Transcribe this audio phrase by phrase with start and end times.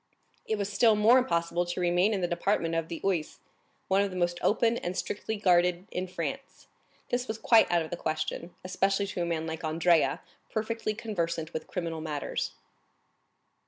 [0.47, 3.37] It was still more impossible to remain in the department of the Oise,
[3.87, 6.65] one of the most open and strictly guarded in France;
[7.09, 11.53] this was quite out of the question, especially to a man like Andrea, perfectly conversant
[11.53, 12.53] with criminal matters.